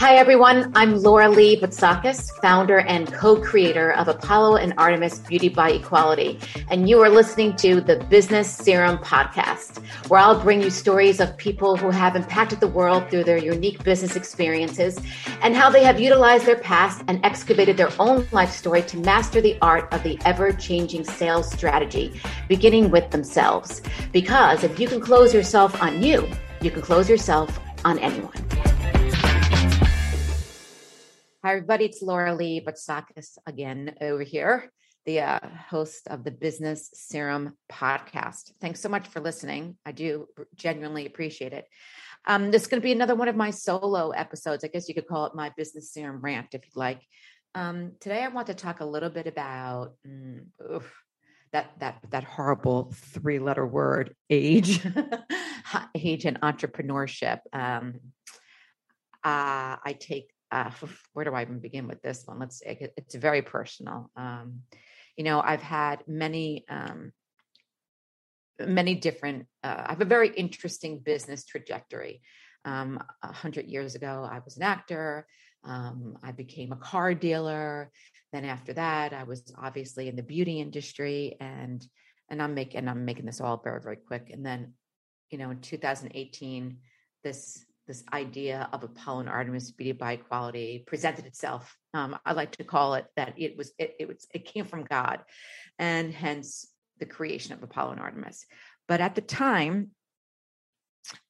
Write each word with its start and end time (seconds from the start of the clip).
Hi, 0.00 0.16
everyone. 0.16 0.72
I'm 0.74 0.96
Laura 0.96 1.28
Lee 1.28 1.60
Botsacos, 1.60 2.30
founder 2.40 2.78
and 2.78 3.12
co 3.12 3.36
creator 3.38 3.92
of 3.92 4.08
Apollo 4.08 4.56
and 4.56 4.72
Artemis 4.78 5.18
Beauty 5.18 5.50
by 5.50 5.72
Equality. 5.72 6.38
And 6.70 6.88
you 6.88 7.02
are 7.02 7.10
listening 7.10 7.54
to 7.56 7.82
the 7.82 7.96
Business 8.08 8.50
Serum 8.50 8.96
Podcast, 8.96 9.84
where 10.08 10.18
I'll 10.18 10.40
bring 10.40 10.62
you 10.62 10.70
stories 10.70 11.20
of 11.20 11.36
people 11.36 11.76
who 11.76 11.90
have 11.90 12.16
impacted 12.16 12.60
the 12.60 12.66
world 12.68 13.10
through 13.10 13.24
their 13.24 13.36
unique 13.36 13.84
business 13.84 14.16
experiences 14.16 14.98
and 15.42 15.54
how 15.54 15.68
they 15.68 15.84
have 15.84 16.00
utilized 16.00 16.46
their 16.46 16.56
past 16.56 17.04
and 17.06 17.22
excavated 17.22 17.76
their 17.76 17.92
own 17.98 18.26
life 18.32 18.52
story 18.52 18.80
to 18.84 18.96
master 18.96 19.42
the 19.42 19.58
art 19.60 19.92
of 19.92 20.02
the 20.02 20.18
ever 20.24 20.50
changing 20.50 21.04
sales 21.04 21.52
strategy, 21.52 22.18
beginning 22.48 22.90
with 22.90 23.10
themselves. 23.10 23.82
Because 24.12 24.64
if 24.64 24.80
you 24.80 24.88
can 24.88 25.02
close 25.02 25.34
yourself 25.34 25.82
on 25.82 26.02
you, 26.02 26.26
you 26.62 26.70
can 26.70 26.80
close 26.80 27.06
yourself 27.06 27.60
on 27.84 27.98
anyone. 27.98 28.59
Hi, 31.42 31.52
everybody. 31.52 31.86
It's 31.86 32.02
Laura 32.02 32.34
Lee 32.34 32.60
Botsacos 32.60 33.38
again 33.46 33.94
over 34.02 34.22
here, 34.22 34.70
the 35.06 35.20
uh, 35.20 35.40
host 35.70 36.06
of 36.08 36.22
the 36.22 36.30
Business 36.30 36.90
Serum 36.92 37.54
podcast. 37.72 38.52
Thanks 38.60 38.80
so 38.80 38.90
much 38.90 39.08
for 39.08 39.20
listening. 39.20 39.78
I 39.86 39.92
do 39.92 40.26
genuinely 40.54 41.06
appreciate 41.06 41.54
it. 41.54 41.64
Um, 42.26 42.50
this 42.50 42.60
is 42.60 42.68
going 42.68 42.82
to 42.82 42.84
be 42.84 42.92
another 42.92 43.14
one 43.14 43.28
of 43.28 43.36
my 43.36 43.52
solo 43.52 44.10
episodes. 44.10 44.64
I 44.64 44.68
guess 44.68 44.86
you 44.86 44.94
could 44.94 45.06
call 45.06 45.24
it 45.24 45.34
my 45.34 45.50
Business 45.56 45.94
Serum 45.94 46.20
rant 46.20 46.48
if 46.52 46.60
you'd 46.66 46.76
like. 46.76 47.00
Um, 47.54 47.92
today, 48.00 48.22
I 48.22 48.28
want 48.28 48.48
to 48.48 48.54
talk 48.54 48.80
a 48.80 48.84
little 48.84 49.08
bit 49.08 49.26
about 49.26 49.94
mm, 50.06 50.44
oof, 50.70 50.94
that 51.54 51.70
that 51.78 52.00
that 52.10 52.24
horrible 52.24 52.92
three-letter 53.14 53.66
word, 53.66 54.14
age, 54.28 54.86
age, 55.94 56.26
and 56.26 56.38
entrepreneurship. 56.42 57.38
Um, 57.54 57.94
uh, 59.24 59.80
I 59.82 59.96
take 59.98 60.30
uh, 60.50 60.70
where 61.12 61.24
do 61.24 61.32
I 61.32 61.42
even 61.42 61.60
begin 61.60 61.86
with 61.86 62.02
this 62.02 62.22
one? 62.26 62.38
Let's. 62.38 62.62
It's 62.64 63.14
very 63.14 63.42
personal. 63.42 64.10
Um, 64.16 64.62
you 65.16 65.24
know, 65.24 65.40
I've 65.40 65.62
had 65.62 66.02
many, 66.06 66.64
um, 66.68 67.12
many 68.58 68.94
different. 68.94 69.46
Uh, 69.62 69.84
I 69.86 69.90
have 69.90 70.00
a 70.00 70.06
very 70.06 70.30
interesting 70.30 70.98
business 70.98 71.44
trajectory. 71.44 72.22
Um, 72.64 73.02
a 73.22 73.32
hundred 73.32 73.66
years 73.66 73.94
ago, 73.94 74.28
I 74.30 74.40
was 74.44 74.56
an 74.56 74.62
actor. 74.62 75.26
Um, 75.64 76.18
I 76.22 76.32
became 76.32 76.72
a 76.72 76.76
car 76.76 77.14
dealer. 77.14 77.90
Then 78.32 78.44
after 78.44 78.72
that, 78.74 79.12
I 79.12 79.24
was 79.24 79.52
obviously 79.58 80.08
in 80.08 80.16
the 80.16 80.22
beauty 80.22 80.60
industry, 80.60 81.36
and 81.40 81.84
and 82.28 82.42
I'm 82.42 82.54
making 82.54 82.88
I'm 82.88 83.04
making 83.04 83.26
this 83.26 83.40
all 83.40 83.60
very 83.62 83.80
very 83.80 83.96
quick. 83.96 84.30
And 84.32 84.44
then, 84.44 84.74
you 85.30 85.38
know, 85.38 85.50
in 85.50 85.60
2018, 85.60 86.78
this 87.22 87.64
this 87.90 88.04
idea 88.12 88.68
of 88.72 88.84
Apollo 88.84 89.20
and 89.20 89.28
Artemis 89.28 89.72
beauty 89.72 89.90
by 89.90 90.12
equality 90.12 90.84
presented 90.86 91.26
itself. 91.26 91.76
Um, 91.92 92.16
I 92.24 92.34
like 92.34 92.52
to 92.52 92.64
call 92.64 92.94
it 92.94 93.06
that 93.16 93.34
it 93.36 93.56
was 93.58 93.72
it, 93.78 93.96
it 93.98 94.06
was 94.06 94.28
it 94.32 94.44
came 94.44 94.64
from 94.64 94.84
God, 94.84 95.24
and 95.76 96.14
hence 96.14 96.68
the 97.00 97.06
creation 97.06 97.52
of 97.52 97.64
Apollo 97.64 97.92
and 97.92 98.00
Artemis. 98.00 98.46
But 98.86 99.00
at 99.00 99.16
the 99.16 99.22
time, 99.22 99.90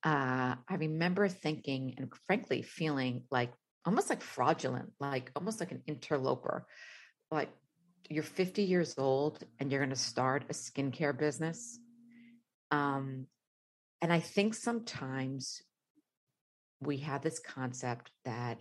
uh, 0.05 0.55
I 0.69 0.75
remember 0.77 1.29
thinking 1.29 1.95
and 1.97 2.13
frankly 2.27 2.61
feeling 2.61 3.25
like 3.31 3.55
almost 3.87 4.11
like 4.11 4.21
fraudulent, 4.21 4.93
like 5.01 5.31
almost 5.35 5.61
like 5.61 5.73
an 5.73 5.83
interloper. 5.87 6.67
Like 7.31 7.49
you're 8.11 8.23
50 8.23 8.65
years 8.65 8.97
old 8.99 9.43
and 9.59 9.73
you're 9.73 9.81
going 9.81 9.97
to 9.97 9.97
start 9.97 10.45
a 10.51 10.53
skincare 10.53 11.17
business. 11.17 11.79
Um, 12.71 13.29
and 14.03 14.13
I 14.13 14.21
think 14.21 14.53
sometimes 14.55 15.63
we 16.81 16.99
have 16.99 17.23
this 17.23 17.39
concept 17.39 18.11
that 18.25 18.59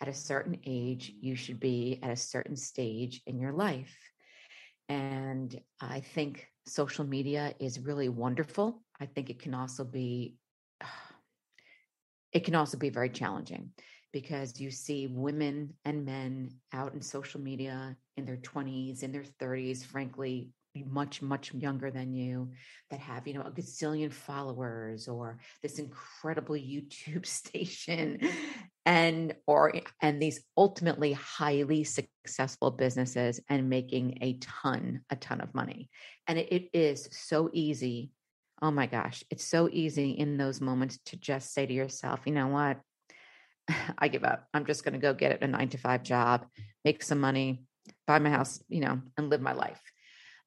at 0.00 0.08
a 0.08 0.14
certain 0.14 0.58
age, 0.64 1.12
you 1.20 1.34
should 1.34 1.60
be 1.60 1.98
at 2.02 2.10
a 2.10 2.16
certain 2.16 2.56
stage 2.56 3.22
in 3.26 3.38
your 3.38 3.52
life. 3.52 3.96
And 4.88 5.58
I 5.80 6.00
think 6.00 6.46
social 6.66 7.04
media 7.04 7.54
is 7.58 7.80
really 7.80 8.08
wonderful. 8.08 8.82
I 9.00 9.06
think 9.06 9.30
it 9.30 9.40
can 9.40 9.54
also 9.54 9.84
be 9.84 10.36
it 12.32 12.44
can 12.44 12.54
also 12.54 12.76
be 12.76 12.90
very 12.90 13.10
challenging 13.10 13.70
because 14.12 14.60
you 14.60 14.70
see 14.70 15.06
women 15.06 15.74
and 15.84 16.04
men 16.04 16.50
out 16.72 16.94
in 16.94 17.00
social 17.00 17.40
media 17.40 17.96
in 18.16 18.24
their 18.24 18.36
20s 18.36 19.02
in 19.02 19.12
their 19.12 19.24
30s 19.40 19.84
frankly 19.84 20.50
much 20.90 21.22
much 21.22 21.52
younger 21.54 21.90
than 21.90 22.12
you 22.12 22.50
that 22.90 23.00
have 23.00 23.26
you 23.26 23.34
know 23.34 23.42
a 23.42 23.50
gazillion 23.50 24.12
followers 24.12 25.08
or 25.08 25.38
this 25.62 25.78
incredible 25.78 26.54
youtube 26.54 27.26
station 27.40 28.18
and 28.88 29.34
or 29.46 29.74
and 30.00 30.20
these 30.20 30.40
ultimately 30.56 31.12
highly 31.12 31.84
successful 31.84 32.70
businesses 32.70 33.38
and 33.50 33.68
making 33.68 34.16
a 34.22 34.32
ton 34.40 35.02
a 35.10 35.16
ton 35.16 35.42
of 35.42 35.54
money. 35.54 35.90
And 36.26 36.38
it, 36.38 36.50
it 36.50 36.70
is 36.72 37.06
so 37.12 37.50
easy 37.52 38.12
oh 38.62 38.70
my 38.70 38.86
gosh 38.86 39.22
it's 39.30 39.44
so 39.44 39.68
easy 39.70 40.12
in 40.12 40.38
those 40.38 40.62
moments 40.62 40.98
to 41.04 41.16
just 41.16 41.52
say 41.52 41.66
to 41.66 41.72
yourself 41.72 42.20
you 42.24 42.32
know 42.32 42.48
what? 42.48 42.80
I 43.98 44.08
give 44.08 44.24
up. 44.24 44.46
I'm 44.54 44.64
just 44.64 44.84
going 44.84 44.94
to 44.94 44.98
go 44.98 45.12
get 45.12 45.42
a 45.42 45.46
9 45.46 45.68
to 45.68 45.78
5 45.78 46.02
job 46.02 46.46
make 46.82 47.02
some 47.02 47.20
money 47.20 47.64
buy 48.06 48.18
my 48.18 48.30
house 48.30 48.58
you 48.70 48.80
know 48.80 49.02
and 49.18 49.28
live 49.28 49.42
my 49.42 49.52
life 49.52 49.82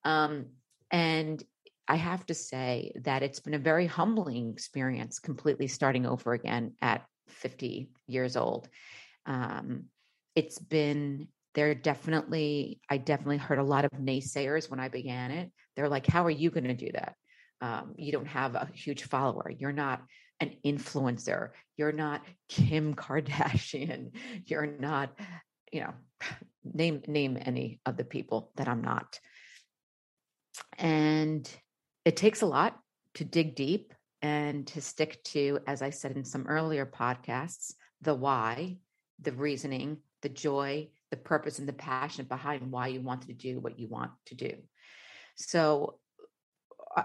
um, 0.04 0.48
and 0.90 1.44
I 1.88 1.96
have 1.96 2.26
to 2.28 2.34
say 2.34 2.94
that 3.04 3.24
it's 3.24 3.40
been 3.40 3.54
a 3.54 3.60
very 3.60 3.86
humbling 3.86 4.52
experience 4.52 5.20
completely 5.20 5.68
starting 5.68 6.06
over 6.06 6.34
again 6.34 6.74
at 6.82 7.06
50 7.28 7.90
years 8.08 8.38
old. 8.38 8.70
Um, 9.26 9.86
it's 10.36 10.60
been, 10.60 11.28
there 11.54 11.76
definitely, 11.76 12.80
I 12.90 12.98
definitely 12.98 13.38
heard 13.38 13.60
a 13.60 13.64
lot 13.64 13.84
of 13.84 13.92
naysayers 13.92 14.70
when 14.70 14.80
I 14.80 14.88
began 14.88 15.32
it. 15.32 15.52
They're 15.76 15.90
like, 15.90 16.08
how 16.08 16.26
are 16.26 16.32
you 16.32 16.50
going 16.50 16.66
to 16.66 16.74
do 16.74 16.92
that? 16.94 17.16
Um, 17.60 17.94
you 17.98 18.12
don't 18.12 18.28
have 18.28 18.56
a 18.56 18.70
huge 18.74 19.04
follower. 19.04 19.52
You're 19.56 19.72
not 19.72 20.02
an 20.40 20.54
influencer. 20.66 21.50
You're 21.78 21.92
not 21.92 22.24
Kim 22.50 22.94
Kardashian. 22.96 24.12
You're 24.46 24.66
not, 24.66 25.18
you 25.72 25.82
know, 25.82 25.94
name 26.64 27.02
name 27.08 27.38
any 27.40 27.80
of 27.86 27.98
the 27.98 28.04
people 28.04 28.52
that 28.56 28.68
I'm 28.68 28.82
not. 28.82 29.20
And 30.78 31.50
it 32.06 32.18
takes 32.18 32.42
a 32.42 32.46
lot 32.48 32.80
to 33.16 33.26
dig 33.26 33.56
deep 33.56 33.94
and 34.22 34.68
to 34.68 34.82
stick 34.82 35.24
to, 35.26 35.60
as 35.68 35.82
I 35.82 35.90
said 35.90 36.16
in 36.16 36.24
some 36.24 36.48
earlier 36.48 36.86
podcasts, 36.86 37.74
the 38.02 38.14
why, 38.14 38.78
the 39.22 39.32
reasoning, 39.32 39.98
the 40.22 40.30
joy, 40.30 40.90
the 41.10 41.18
purpose, 41.18 41.60
and 41.60 41.68
the 41.68 41.74
passion 41.74 42.26
behind 42.26 42.72
why 42.72 42.88
you 42.88 43.02
want 43.02 43.24
to 43.24 43.34
do 43.34 43.60
what 43.60 43.80
you 43.80 43.88
want 43.88 44.12
to 44.28 44.36
do. 44.36 44.54
So 45.36 46.00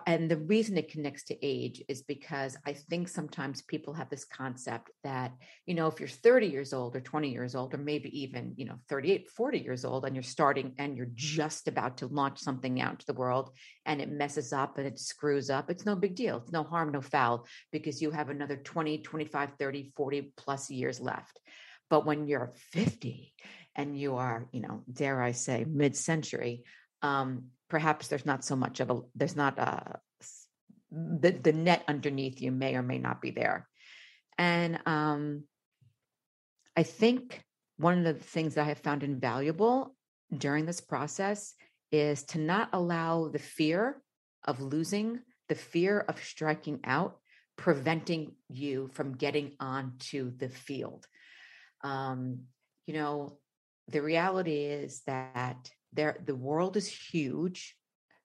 and 0.07 0.31
the 0.31 0.37
reason 0.37 0.77
it 0.77 0.91
connects 0.91 1.25
to 1.25 1.45
age 1.45 1.83
is 1.89 2.03
because 2.03 2.57
I 2.67 2.73
think 2.73 3.09
sometimes 3.09 3.63
people 3.63 3.95
have 3.95 4.09
this 4.09 4.25
concept 4.25 4.91
that, 5.05 5.33
you 5.65 5.75
know, 5.75 5.87
if 5.87 6.01
you're 6.01 6.09
30 6.09 6.47
years 6.47 6.73
old 6.73 6.97
or 6.97 7.01
20 7.01 7.31
years 7.31 7.55
old, 7.55 7.75
or 7.75 7.79
maybe 7.79 8.23
even, 8.23 8.55
you 8.57 8.65
know, 8.65 8.79
38, 8.89 9.31
40 9.31 9.59
years 9.59 9.85
old, 9.85 10.05
and 10.05 10.17
you're 10.17 10.23
starting 10.23 10.75
and 10.79 10.97
you're 10.97 11.11
just 11.15 11.69
about 11.69 11.99
to 11.99 12.07
launch 12.07 12.41
something 12.41 12.81
out 12.81 13.01
to 13.01 13.07
the 13.07 13.15
world 13.15 13.51
and 13.85 14.01
it 14.01 14.11
messes 14.11 14.53
up 14.53 14.79
and 14.79 14.87
it 14.87 14.99
screws 14.99 15.51
up, 15.51 15.71
it's 15.71 15.87
no 15.87 15.95
big 15.95 16.15
deal. 16.15 16.39
It's 16.39 16.53
no 16.53 16.65
harm, 16.65 16.93
no 16.93 17.01
foul, 17.01 17.47
because 17.71 18.03
you 18.03 18.11
have 18.11 18.29
another 18.29 18.57
20, 18.57 18.99
25, 18.99 19.51
30, 19.59 19.93
40 19.97 20.33
plus 20.37 20.71
years 20.71 21.01
left. 21.01 21.41
But 21.89 22.05
when 22.05 22.27
you're 22.27 22.53
50 22.73 23.33
and 23.77 23.99
you 23.99 24.17
are, 24.17 24.49
you 24.53 24.61
know, 24.61 24.83
dare 24.91 25.23
I 25.23 25.33
say, 25.33 25.65
mid 25.69 25.97
century, 25.97 26.65
um, 27.03 27.51
perhaps 27.69 28.09
there's 28.09 28.27
not 28.27 28.45
so 28.45 28.57
much 28.57 28.81
of 28.81 28.91
a 28.91 29.01
there's 29.15 29.37
not 29.37 29.59
a 29.59 29.99
the 30.91 31.31
the 31.31 31.53
net 31.53 31.85
underneath 31.89 32.41
you 32.41 32.53
may 32.53 32.75
or 32.75 32.83
may 32.83 32.99
not 32.99 33.21
be 33.21 33.31
there. 33.31 33.69
And 34.39 34.79
um 34.87 35.45
i 36.77 36.83
think 36.83 37.43
one 37.79 37.99
of 37.99 38.05
the 38.05 38.15
things 38.23 38.55
that 38.55 38.65
i 38.65 38.69
have 38.69 38.79
found 38.79 39.03
invaluable 39.03 39.97
during 40.37 40.67
this 40.67 40.81
process 40.81 41.55
is 41.91 42.23
to 42.25 42.39
not 42.39 42.69
allow 42.73 43.29
the 43.29 43.39
fear 43.39 44.03
of 44.45 44.61
losing 44.61 45.21
the 45.49 45.55
fear 45.55 46.01
of 46.01 46.23
striking 46.23 46.81
out 46.85 47.19
preventing 47.57 48.33
you 48.51 48.91
from 48.93 49.17
getting 49.17 49.53
onto 49.59 50.37
the 50.37 50.51
field. 50.51 51.07
Um 51.83 52.43
you 52.87 52.95
know 52.95 53.39
the 53.89 54.03
reality 54.03 54.65
is 54.65 55.03
that 55.07 55.71
there 55.97 56.19
the 56.25 56.35
world 56.35 56.77
is 56.77 56.87
huge. 56.87 57.77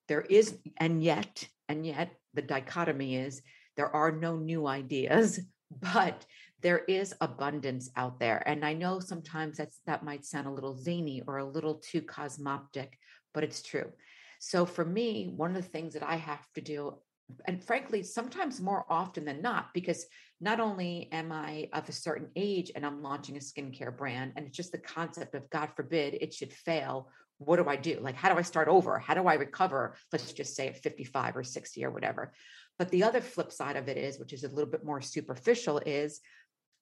There 0.07 0.21
is 0.21 0.57
and 0.77 1.03
yet 1.03 1.47
and 1.69 1.85
yet 1.85 2.12
the 2.33 2.41
dichotomy 2.41 3.15
is 3.15 3.41
there 3.77 3.94
are 3.95 4.12
no 4.12 4.35
new 4.38 4.68
ideas 4.68 5.39
but 5.94 6.25
there 6.62 6.79
is 6.79 7.15
abundance 7.21 7.89
out 7.95 8.19
there. 8.19 8.44
And 8.45 8.63
i 8.65 8.73
know 8.73 9.00
sometimes 9.00 9.57
that's 9.57 9.79
that 9.85 10.03
might 10.03 10.25
sound 10.25 10.47
a 10.47 10.51
little 10.51 10.77
zany 10.77 11.23
or 11.25 11.38
a 11.38 11.45
little 11.45 11.75
too 11.75 12.01
cosmoptic 12.01 12.97
but 13.33 13.44
it's 13.44 13.62
true. 13.62 13.91
So 14.39 14.65
for 14.65 14.85
me 14.85 15.33
one 15.35 15.56
of 15.56 15.63
the 15.63 15.69
things 15.69 15.94
that 15.94 16.03
i 16.03 16.15
have 16.15 16.45
to 16.56 16.62
do 16.62 16.97
and 17.45 17.63
frankly 17.63 18.03
sometimes 18.03 18.59
more 18.59 18.85
often 18.89 19.24
than 19.24 19.41
not 19.41 19.74
because 19.74 20.06
not 20.41 20.59
only 20.59 21.07
am 21.11 21.31
I 21.31 21.69
of 21.71 21.88
a 21.88 21.93
certain 21.93 22.29
age 22.35 22.71
and 22.75 22.83
I'm 22.83 23.03
launching 23.03 23.38
a 23.38 23.39
skincare 23.39 23.95
brand, 23.95 24.33
and 24.35 24.47
it's 24.47 24.57
just 24.57 24.71
the 24.71 24.79
concept 24.79 25.35
of 25.35 25.49
God 25.51 25.69
forbid 25.75 26.15
it 26.15 26.33
should 26.33 26.51
fail. 26.51 27.09
What 27.38 27.57
do 27.57 27.69
I 27.69 27.75
do? 27.75 27.99
Like, 28.01 28.15
how 28.15 28.31
do 28.33 28.39
I 28.39 28.41
start 28.41 28.67
over? 28.67 28.97
How 28.97 29.13
do 29.13 29.27
I 29.27 29.35
recover? 29.35 29.95
Let's 30.11 30.33
just 30.33 30.55
say 30.55 30.67
at 30.67 30.81
55 30.81 31.38
or 31.38 31.43
60 31.43 31.85
or 31.85 31.91
whatever. 31.91 32.33
But 32.79 32.89
the 32.89 33.03
other 33.03 33.21
flip 33.21 33.51
side 33.51 33.75
of 33.75 33.88
it 33.88 33.97
is, 33.97 34.19
which 34.19 34.33
is 34.33 34.43
a 34.43 34.49
little 34.49 34.69
bit 34.69 34.83
more 34.83 35.01
superficial, 35.01 35.77
is 35.77 36.19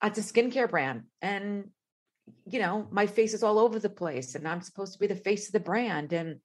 it's 0.01 0.17
a 0.17 0.21
skincare 0.21 0.69
brand. 0.69 1.03
And, 1.21 1.69
you 2.45 2.59
know, 2.59 2.87
my 2.91 3.07
face 3.07 3.33
is 3.33 3.43
all 3.43 3.59
over 3.59 3.77
the 3.79 3.89
place 3.89 4.35
and 4.35 4.47
I'm 4.47 4.61
supposed 4.61 4.93
to 4.93 4.99
be 4.99 5.07
the 5.07 5.15
face 5.15 5.47
of 5.47 5.53
the 5.53 5.59
brand. 5.59 6.13
And, 6.13 6.39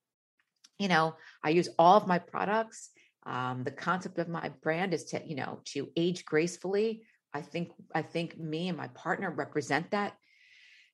you 0.80 0.88
know, 0.88 1.14
I 1.44 1.50
use 1.50 1.68
all 1.78 1.96
of 1.96 2.08
my 2.08 2.18
products 2.18 2.90
um, 3.26 3.64
the 3.64 3.70
concept 3.70 4.18
of 4.18 4.28
my 4.28 4.50
brand 4.62 4.94
is 4.94 5.04
to, 5.06 5.22
you 5.26 5.36
know, 5.36 5.60
to 5.66 5.88
age 5.96 6.24
gracefully. 6.24 7.02
I 7.32 7.40
think 7.40 7.72
I 7.94 8.02
think 8.02 8.38
me 8.38 8.68
and 8.68 8.78
my 8.78 8.88
partner 8.88 9.30
represent 9.30 9.90
that 9.90 10.14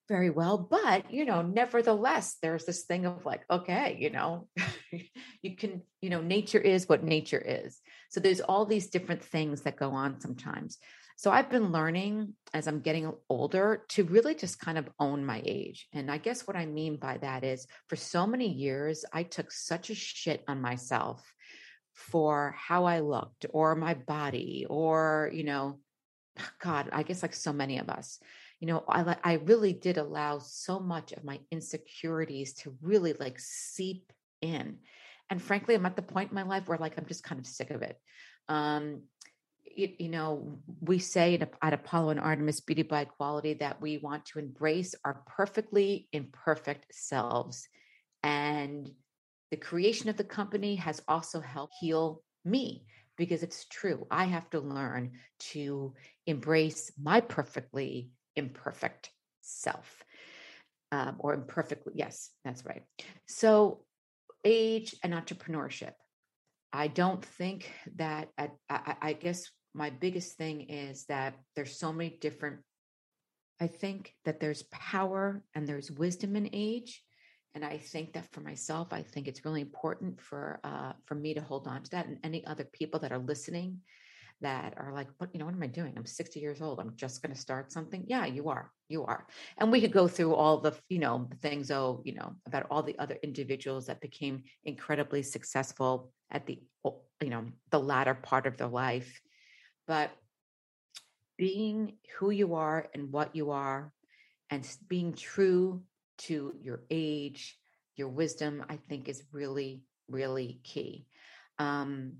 very 0.08 0.30
well. 0.30 0.58
But 0.58 1.12
you 1.12 1.24
know, 1.24 1.42
nevertheless, 1.42 2.36
there's 2.42 2.64
this 2.64 2.84
thing 2.84 3.06
of 3.06 3.24
like, 3.24 3.42
okay, 3.50 3.96
you 4.00 4.10
know, 4.10 4.48
you 5.42 5.56
can, 5.56 5.82
you 6.00 6.10
know, 6.10 6.20
nature 6.20 6.58
is 6.58 6.88
what 6.88 7.04
nature 7.04 7.42
is. 7.44 7.80
So 8.10 8.20
there's 8.20 8.40
all 8.40 8.64
these 8.64 8.90
different 8.90 9.22
things 9.22 9.62
that 9.62 9.76
go 9.76 9.90
on 9.92 10.20
sometimes. 10.20 10.78
So 11.16 11.30
I've 11.30 11.50
been 11.50 11.70
learning 11.70 12.34
as 12.54 12.66
I'm 12.66 12.80
getting 12.80 13.12
older 13.28 13.84
to 13.90 14.04
really 14.04 14.34
just 14.34 14.58
kind 14.58 14.78
of 14.78 14.88
own 14.98 15.24
my 15.24 15.42
age. 15.44 15.86
And 15.92 16.10
I 16.10 16.16
guess 16.16 16.46
what 16.46 16.56
I 16.56 16.64
mean 16.64 16.96
by 16.96 17.18
that 17.18 17.44
is 17.44 17.66
for 17.88 17.96
so 17.96 18.26
many 18.26 18.48
years, 18.48 19.04
I 19.12 19.24
took 19.24 19.52
such 19.52 19.90
a 19.90 19.94
shit 19.94 20.42
on 20.48 20.62
myself 20.62 21.22
for 22.00 22.54
how 22.58 22.86
I 22.86 23.00
looked 23.00 23.46
or 23.50 23.74
my 23.74 23.94
body 23.94 24.66
or, 24.68 25.30
you 25.32 25.44
know, 25.44 25.78
God, 26.62 26.88
I 26.92 27.02
guess 27.02 27.22
like 27.22 27.34
so 27.34 27.52
many 27.52 27.78
of 27.78 27.88
us, 27.88 28.18
you 28.58 28.66
know, 28.66 28.84
I, 28.88 29.16
I 29.22 29.32
really 29.34 29.72
did 29.72 29.98
allow 29.98 30.38
so 30.38 30.80
much 30.80 31.12
of 31.12 31.24
my 31.24 31.40
insecurities 31.50 32.54
to 32.54 32.76
really 32.82 33.12
like 33.12 33.38
seep 33.38 34.12
in. 34.40 34.78
And 35.30 35.40
frankly, 35.40 35.74
I'm 35.74 35.86
at 35.86 35.96
the 35.96 36.02
point 36.02 36.30
in 36.30 36.34
my 36.34 36.42
life 36.42 36.66
where 36.66 36.78
like, 36.78 36.98
I'm 36.98 37.06
just 37.06 37.22
kind 37.22 37.38
of 37.38 37.46
sick 37.46 37.70
of 37.70 37.82
it. 37.82 37.98
Um, 38.48 39.02
you, 39.64 39.88
you 39.98 40.08
know, 40.08 40.58
we 40.80 40.98
say 40.98 41.38
at 41.62 41.72
Apollo 41.72 42.10
and 42.10 42.20
Artemis 42.20 42.60
Beauty 42.60 42.82
by 42.82 43.02
Equality 43.02 43.54
that 43.54 43.80
we 43.80 43.98
want 43.98 44.26
to 44.26 44.38
embrace 44.38 44.94
our 45.04 45.22
perfectly 45.26 46.08
imperfect 46.12 46.86
selves 46.94 47.68
and 48.22 48.90
the 49.50 49.56
creation 49.56 50.08
of 50.08 50.16
the 50.16 50.24
company 50.24 50.76
has 50.76 51.02
also 51.08 51.40
helped 51.40 51.74
heal 51.80 52.22
me 52.44 52.84
because 53.16 53.42
it's 53.42 53.66
true. 53.66 54.06
I 54.10 54.24
have 54.24 54.48
to 54.50 54.60
learn 54.60 55.12
to 55.50 55.94
embrace 56.26 56.92
my 57.00 57.20
perfectly 57.20 58.10
imperfect 58.36 59.10
self 59.42 60.04
um, 60.92 61.16
or 61.18 61.34
imperfectly. 61.34 61.92
Yes, 61.96 62.30
that's 62.44 62.64
right. 62.64 62.82
So, 63.26 63.84
age 64.44 64.94
and 65.02 65.12
entrepreneurship. 65.12 65.92
I 66.72 66.86
don't 66.86 67.22
think 67.22 67.70
that, 67.96 68.28
I, 68.38 68.50
I, 68.70 68.96
I 69.02 69.12
guess 69.12 69.50
my 69.74 69.90
biggest 69.90 70.36
thing 70.36 70.62
is 70.62 71.04
that 71.06 71.34
there's 71.54 71.78
so 71.78 71.92
many 71.92 72.16
different 72.20 72.60
I 73.60 73.66
think 73.66 74.14
that 74.24 74.40
there's 74.40 74.62
power 74.70 75.42
and 75.54 75.66
there's 75.66 75.90
wisdom 75.90 76.34
in 76.34 76.48
age 76.52 77.02
and 77.54 77.64
I 77.64 77.78
think 77.78 78.12
that 78.12 78.30
for 78.32 78.40
myself, 78.40 78.92
I 78.92 79.02
think 79.02 79.26
it's 79.26 79.44
really 79.44 79.60
important 79.60 80.20
for 80.20 80.60
uh, 80.62 80.92
for 81.06 81.14
me 81.14 81.34
to 81.34 81.40
hold 81.40 81.66
on 81.66 81.82
to 81.82 81.90
that, 81.90 82.06
and 82.06 82.18
any 82.22 82.46
other 82.46 82.64
people 82.64 83.00
that 83.00 83.12
are 83.12 83.18
listening 83.18 83.80
that 84.40 84.74
are 84.78 84.92
like, 84.92 85.08
what 85.18 85.30
you 85.32 85.38
know, 85.38 85.44
what 85.44 85.54
am 85.54 85.62
I 85.62 85.66
doing? 85.66 85.92
I'm 85.96 86.06
60 86.06 86.40
years 86.40 86.62
old. 86.62 86.80
I'm 86.80 86.96
just 86.96 87.22
going 87.22 87.34
to 87.34 87.40
start 87.40 87.72
something. 87.72 88.04
Yeah, 88.06 88.24
you 88.24 88.48
are, 88.48 88.70
you 88.88 89.04
are. 89.04 89.26
And 89.58 89.70
we 89.70 89.80
could 89.80 89.92
go 89.92 90.08
through 90.08 90.34
all 90.34 90.58
the 90.58 90.74
you 90.88 90.98
know 90.98 91.28
things. 91.42 91.70
Oh, 91.70 92.02
you 92.04 92.14
know 92.14 92.34
about 92.46 92.66
all 92.70 92.82
the 92.82 92.98
other 92.98 93.18
individuals 93.22 93.86
that 93.86 94.00
became 94.00 94.44
incredibly 94.64 95.22
successful 95.22 96.12
at 96.30 96.46
the 96.46 96.60
you 97.20 97.30
know 97.30 97.46
the 97.70 97.80
latter 97.80 98.14
part 98.14 98.46
of 98.46 98.56
their 98.56 98.68
life, 98.68 99.20
but 99.86 100.10
being 101.36 101.96
who 102.18 102.30
you 102.30 102.54
are 102.54 102.88
and 102.94 103.10
what 103.10 103.34
you 103.34 103.50
are, 103.50 103.92
and 104.50 104.66
being 104.88 105.14
true 105.14 105.82
to 106.20 106.54
your 106.60 106.82
age, 106.90 107.58
your 107.96 108.08
wisdom, 108.08 108.64
I 108.68 108.76
think 108.88 109.08
is 109.08 109.22
really, 109.32 109.82
really 110.08 110.60
key. 110.64 111.06
Um, 111.58 112.18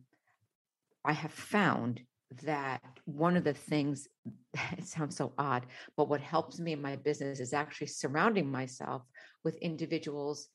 I 1.04 1.12
have 1.12 1.32
found 1.32 2.02
that 2.42 2.82
one 3.04 3.36
of 3.36 3.44
the 3.44 3.54
things, 3.54 4.08
it 4.78 4.86
sounds 4.86 5.16
so 5.16 5.32
odd, 5.38 5.66
but 5.96 6.08
what 6.08 6.20
helps 6.20 6.58
me 6.58 6.72
in 6.72 6.82
my 6.82 6.96
business 6.96 7.40
is 7.40 7.52
actually 7.52 7.88
surrounding 7.88 8.50
myself 8.50 9.02
with 9.44 9.56
individuals, 9.56 10.48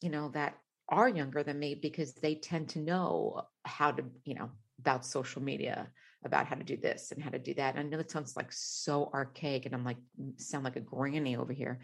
you 0.00 0.10
know, 0.10 0.30
that 0.30 0.56
are 0.88 1.08
younger 1.08 1.42
than 1.42 1.58
me 1.58 1.74
because 1.74 2.14
they 2.14 2.34
tend 2.34 2.68
to 2.70 2.78
know 2.78 3.42
how 3.64 3.92
to, 3.92 4.04
you 4.24 4.34
know, 4.34 4.50
about 4.80 5.06
social 5.06 5.40
media, 5.40 5.88
about 6.24 6.46
how 6.46 6.56
to 6.56 6.64
do 6.64 6.76
this 6.76 7.12
and 7.12 7.22
how 7.22 7.30
to 7.30 7.38
do 7.38 7.54
that. 7.54 7.76
And 7.76 7.86
I 7.86 7.88
know 7.88 8.00
it 8.00 8.10
sounds 8.10 8.36
like 8.36 8.52
so 8.52 9.10
archaic 9.14 9.64
and 9.66 9.74
I'm 9.74 9.84
like, 9.84 9.98
sound 10.36 10.64
like 10.64 10.76
a 10.76 10.80
granny 10.80 11.36
over 11.36 11.52
here, 11.52 11.80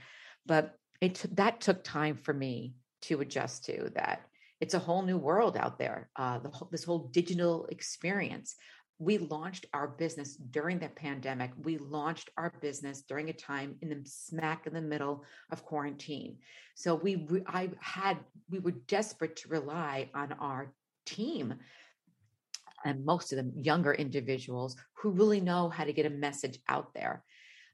but 0.46 0.74
it 1.00 1.16
t- 1.16 1.28
that 1.32 1.60
took 1.60 1.84
time 1.84 2.16
for 2.16 2.34
me 2.34 2.74
to 3.02 3.20
adjust 3.20 3.64
to 3.64 3.90
that 3.94 4.22
it's 4.60 4.74
a 4.74 4.78
whole 4.78 5.02
new 5.02 5.18
world 5.18 5.56
out 5.56 5.78
there 5.78 6.10
uh, 6.16 6.38
the 6.38 6.48
whole, 6.48 6.68
this 6.70 6.84
whole 6.84 7.08
digital 7.12 7.66
experience. 7.66 8.56
We 9.00 9.18
launched 9.18 9.66
our 9.72 9.86
business 9.86 10.34
during 10.34 10.80
the 10.80 10.88
pandemic 10.88 11.52
we 11.62 11.78
launched 11.78 12.30
our 12.36 12.52
business 12.60 13.02
during 13.02 13.30
a 13.30 13.32
time 13.32 13.76
in 13.80 13.88
the 13.90 14.00
smack 14.04 14.66
in 14.66 14.74
the 14.74 14.80
middle 14.80 15.24
of 15.52 15.64
quarantine. 15.64 16.38
So 16.74 16.94
we 16.94 17.26
re- 17.28 17.44
i 17.46 17.70
had 17.80 18.18
we 18.50 18.58
were 18.58 18.72
desperate 18.72 19.36
to 19.36 19.48
rely 19.48 20.10
on 20.14 20.32
our 20.32 20.72
team 21.06 21.54
and 22.84 23.04
most 23.04 23.32
of 23.32 23.36
them 23.36 23.52
younger 23.56 23.92
individuals 23.92 24.76
who 24.94 25.10
really 25.10 25.40
know 25.40 25.68
how 25.68 25.84
to 25.84 25.92
get 25.92 26.06
a 26.06 26.10
message 26.10 26.58
out 26.68 26.94
there. 26.94 27.24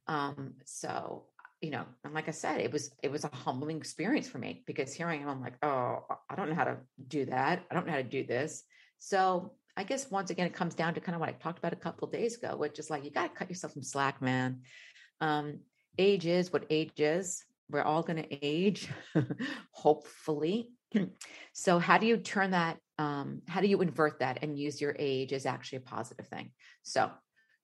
Um, 0.07 0.55
so 0.65 1.25
you 1.65 1.71
know, 1.71 1.85
and 2.05 2.13
like 2.13 2.29
I 2.29 2.33
said, 2.33 2.61
it 2.61 2.71
was 2.71 2.91
it 3.03 3.11
was 3.11 3.25
a 3.25 3.31
humbling 3.35 3.79
experience 3.79 4.29
for 4.29 4.37
me 4.39 4.63
because 4.67 4.93
here 4.93 5.09
I 5.09 5.17
am, 5.17 5.29
I'm 5.29 5.41
like, 5.41 5.55
oh, 5.63 6.05
I 6.29 6.35
don't 6.37 6.51
know 6.51 6.55
how 6.55 6.65
to 6.65 6.77
do 7.09 7.25
that. 7.27 7.65
I 7.71 7.75
don't 7.75 7.87
know 7.87 7.93
how 7.93 7.99
to 7.99 8.05
do 8.05 8.25
this. 8.25 8.65
So 8.99 9.53
I 9.77 9.85
guess 9.85 10.11
once 10.11 10.31
again, 10.31 10.47
it 10.47 10.53
comes 10.53 10.75
down 10.75 10.93
to 10.95 11.01
kind 11.01 11.15
of 11.17 11.21
what 11.21 11.31
I 11.31 11.33
talked 11.33 11.59
about 11.59 11.73
a 11.73 11.77
couple 11.77 12.07
days 12.09 12.37
ago, 12.37 12.55
which 12.57 12.79
is 12.79 12.91
like 12.91 13.03
you 13.03 13.11
got 13.11 13.33
to 13.33 13.39
cut 13.39 13.49
yourself 13.49 13.73
some 13.73 13.83
slack, 13.83 14.21
man. 14.21 14.61
Um, 15.23 15.61
age 15.99 16.27
is 16.27 16.53
what 16.53 16.67
age 16.69 17.01
is. 17.01 17.43
We're 17.71 17.83
all 17.83 18.03
going 18.03 18.23
to 18.23 18.45
age, 18.45 18.91
hopefully. 19.73 20.69
so 21.55 21.79
how 21.79 21.97
do 21.97 22.07
you 22.07 22.19
turn 22.19 22.51
that? 22.51 22.77
Um, 22.99 23.41
how 23.49 23.63
do 23.63 23.69
you 23.69 23.81
invert 23.81 24.21
that 24.21 24.41
and 24.43 24.59
use 24.59 24.83
your 24.83 24.95
age 24.99 25.33
as 25.33 25.47
actually 25.47 25.79
a 25.79 25.81
positive 25.81 26.29
thing? 26.29 26.51
So 26.83 27.11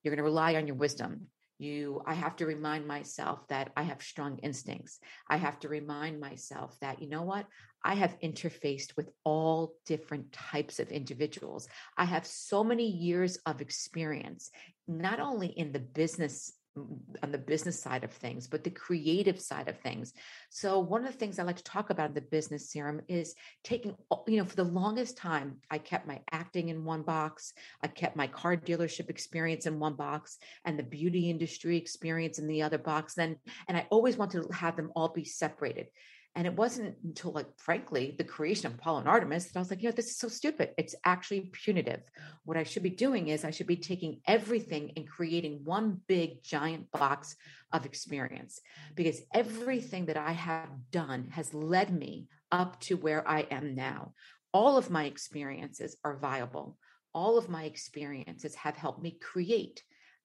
you're 0.03 0.15
going 0.15 0.25
to 0.25 0.31
rely 0.31 0.55
on 0.55 0.67
your 0.67 0.77
wisdom 0.77 1.27
you 1.61 2.03
i 2.07 2.15
have 2.15 2.37
to 2.37 2.47
remind 2.47 2.87
myself 2.87 3.47
that 3.49 3.71
i 3.77 3.83
have 3.83 4.03
strong 4.03 4.39
instincts. 4.39 4.99
I 5.29 5.37
have 5.37 5.59
to 5.61 5.69
remind 5.69 6.21
myself 6.21 6.77
that 6.81 7.01
you 7.01 7.09
know 7.09 7.23
what? 7.23 7.47
I 7.85 7.95
have 7.95 8.19
interfaced 8.21 8.97
with 8.97 9.11
all 9.25 9.75
different 9.87 10.33
types 10.33 10.79
of 10.79 10.91
individuals. 10.91 11.69
I 11.97 12.05
have 12.05 12.27
so 12.27 12.63
many 12.63 12.87
years 12.87 13.39
of 13.47 13.61
experience 13.61 14.51
not 14.87 15.21
only 15.21 15.49
in 15.49 15.73
the 15.73 15.79
business 15.79 16.53
on 16.77 17.33
the 17.33 17.39
business 17.39 17.81
side 17.81 18.05
of 18.05 18.13
things, 18.13 18.47
but 18.47 18.63
the 18.63 18.71
creative 18.71 19.41
side 19.41 19.69
of 19.69 19.79
things. 19.79 20.13
So 20.51 20.79
one 20.79 21.05
of 21.05 21.13
the 21.13 21.19
things 21.19 21.39
I 21.39 21.43
like 21.43 21.57
to 21.57 21.65
talk 21.65 21.91
about 21.91 22.11
in 22.11 22.15
the 22.15 22.21
business 22.21 22.71
serum 22.71 23.01
is 23.09 23.35
taking, 23.65 23.97
you 24.27 24.37
know, 24.37 24.45
for 24.45 24.57
the 24.57 24.65
longest 24.65 25.17
time, 25.17 25.57
I 25.71 25.79
kept 25.79 26.07
my 26.07 26.21
acting 26.31 26.69
in 26.69 26.85
one 26.85 27.03
box, 27.03 27.53
I 27.83 27.89
kept 27.89 28.17
my 28.17 28.29
car 28.29 28.57
dealership 28.57 29.11
experience 29.11 29.67
in 29.67 29.79
one 29.79 29.95
box, 29.95 30.39
and 30.65 30.79
the 30.79 30.85
beauty 30.85 31.29
industry 31.31 31.77
experience 31.77 32.39
in 32.39 32.47
the 32.47 32.63
other 32.63 32.79
box. 32.79 33.15
Then, 33.15 33.37
and 33.69 33.77
I 33.77 33.87
always 33.91 34.17
wanted 34.17 34.43
to 34.43 34.55
have 34.55 34.77
them 34.77 34.93
all 34.95 35.09
be 35.09 35.25
separated. 35.25 35.89
And 36.37 36.47
it 36.47 36.55
wasn't 36.55 36.97
until, 37.03 37.33
like, 37.33 37.49
frankly, 37.59 38.15
the 38.17 38.25
creation 38.25 38.67
of 38.67 38.75
Apollo 38.75 39.01
and 39.01 39.09
Artemis 39.09 39.47
that 39.47 39.57
I 39.57 39.59
was 39.59 39.71
like, 39.71 39.83
you 39.83 39.89
know, 39.89 39.95
this 39.95 40.11
is 40.11 40.19
so 40.19 40.29
stupid. 40.29 40.71
It's 40.79 40.95
actually 41.05 41.51
punitive. 41.53 42.03
What 42.45 42.57
I 42.57 42.63
should 42.63 42.85
be 42.85 42.91
doing 42.91 43.29
is 43.29 43.45
I 43.45 43.51
should 43.51 43.67
be 43.67 43.77
taking 43.77 44.21
everything 44.27 44.93
and 44.97 45.09
creating 45.09 45.63
one 45.65 46.01
big 46.07 46.43
giant 46.45 46.91
box 46.93 47.35
of 47.73 47.85
experience 47.85 48.61
because 48.95 49.21
everything 49.35 50.07
that 50.07 50.17
I 50.17 50.33
have 50.33 50.69
done 50.93 51.29
has 51.33 51.53
led 51.53 51.93
me 51.93 52.29
up 52.53 52.81
to 52.83 52.97
where 52.97 53.29
I 53.29 53.41
am 53.51 53.75
now. 53.75 54.13
All 54.53 54.77
of 54.77 54.89
my 54.91 55.05
experiences 55.05 55.97
are 56.05 56.17
viable. 56.17 56.79
All 57.13 57.39
of 57.39 57.49
my 57.49 57.65
experiences 57.65 58.55
have 58.55 58.77
helped 58.77 59.03
me 59.03 59.19
create 59.21 59.83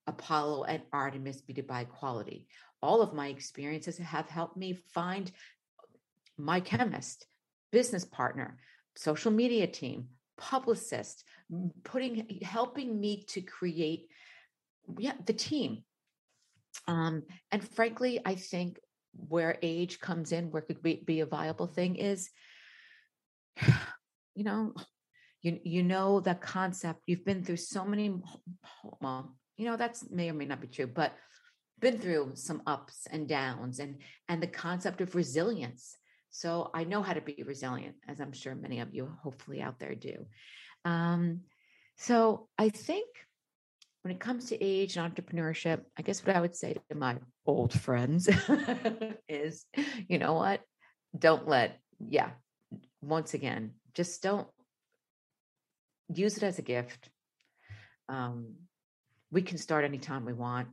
Apollo 0.07 0.65
and 0.65 0.83
Artemis 0.93 1.41
Beauty 1.41 1.61
by 1.61 1.81
Equality. 1.81 2.47
All 2.81 3.01
of 3.01 3.13
my 3.13 3.27
experiences 3.27 3.97
have 3.97 4.29
helped 4.29 4.57
me 4.57 4.79
find 4.93 5.31
my 6.37 6.59
chemist, 6.59 7.25
business 7.71 8.05
partner, 8.05 8.57
social 8.95 9.31
media 9.31 9.67
team, 9.67 10.07
publicist, 10.37 11.23
putting 11.83 12.39
helping 12.41 12.99
me 12.99 13.23
to 13.29 13.41
create 13.41 14.07
yeah, 14.97 15.13
the 15.25 15.33
team. 15.33 15.83
Um, 16.87 17.23
and 17.51 17.67
frankly, 17.67 18.19
I 18.25 18.35
think 18.35 18.79
where 19.13 19.57
age 19.61 19.99
comes 19.99 20.31
in, 20.31 20.51
where 20.51 20.61
could 20.61 20.81
be, 20.81 21.01
be 21.05 21.21
a 21.21 21.25
viable 21.25 21.67
thing 21.67 21.95
is, 21.95 22.29
you 24.35 24.43
know, 24.43 24.73
you 25.41 25.59
you 25.63 25.83
know 25.83 26.19
the 26.19 26.35
concept. 26.35 27.01
You've 27.05 27.25
been 27.25 27.43
through 27.43 27.57
so 27.57 27.85
many. 27.85 28.13
Well, 28.99 29.35
you 29.57 29.65
know 29.65 29.77
that's 29.77 30.09
may 30.09 30.29
or 30.29 30.33
may 30.33 30.45
not 30.45 30.59
be 30.59 30.67
true, 30.67 30.87
but 30.87 31.13
been 31.79 31.99
through 31.99 32.31
some 32.33 32.63
ups 32.65 33.07
and 33.11 33.27
downs, 33.27 33.79
and 33.79 34.01
and 34.27 34.41
the 34.41 34.47
concept 34.47 35.01
of 35.01 35.15
resilience. 35.15 35.95
So 36.35 36.69
I 36.73 36.83
know 36.83 37.01
how 37.01 37.13
to 37.13 37.21
be 37.21 37.43
resilient, 37.47 37.95
as 38.09 38.19
I'm 38.19 38.33
sure 38.33 38.53
many 38.55 38.81
of 38.81 38.93
you, 38.93 39.09
hopefully 39.23 39.61
out 39.61 39.79
there, 39.79 39.95
do. 39.95 40.25
Um, 40.83 41.43
so 41.95 42.49
I 42.57 42.67
think 42.67 43.07
when 44.01 44.13
it 44.13 44.19
comes 44.19 44.47
to 44.49 44.61
age 44.61 44.97
and 44.97 45.15
entrepreneurship, 45.15 45.85
I 45.97 46.01
guess 46.01 46.25
what 46.25 46.35
I 46.35 46.41
would 46.41 46.53
say 46.53 46.75
to 46.89 46.97
my 46.97 47.19
old 47.45 47.71
friends 47.71 48.27
is, 49.29 49.63
you 50.09 50.19
know 50.19 50.33
what? 50.33 50.59
Don't 51.17 51.47
let, 51.47 51.79
yeah, 52.05 52.31
once 53.01 53.33
again, 53.33 53.71
just 53.93 54.21
don't 54.21 54.49
use 56.13 56.35
it 56.35 56.43
as 56.43 56.59
a 56.59 56.63
gift. 56.63 57.07
Um, 58.09 58.55
we 59.31 59.41
can 59.41 59.57
start 59.57 59.85
anytime 59.85 60.25
we 60.25 60.33
want. 60.33 60.67